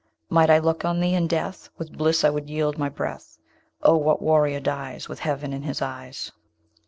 Might 0.31 0.49
I 0.49 0.57
look 0.57 0.83
on 0.83 0.99
thee 0.99 1.13
in 1.13 1.27
death, 1.27 1.69
With 1.77 1.95
bliss 1.95 2.23
I 2.23 2.31
would 2.31 2.49
yield 2.49 2.75
my 2.75 2.89
breath. 2.89 3.37
Oh! 3.83 3.97
what 3.97 4.19
warrior 4.19 4.59
dies 4.59 5.07
With 5.07 5.19
heaven 5.19 5.53
in 5.53 5.61
his 5.61 5.79
eyes? 5.79 6.31